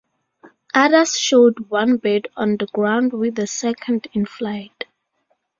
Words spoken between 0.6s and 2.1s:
Others showed one